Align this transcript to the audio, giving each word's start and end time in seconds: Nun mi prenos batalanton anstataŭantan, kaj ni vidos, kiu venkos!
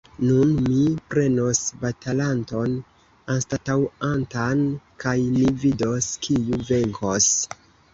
Nun 0.27 0.53
mi 0.69 0.77
prenos 1.13 1.61
batalanton 1.83 2.75
anstataŭantan, 3.37 4.67
kaj 5.07 5.17
ni 5.39 5.57
vidos, 5.67 6.13
kiu 6.27 6.63
venkos! 6.75 7.35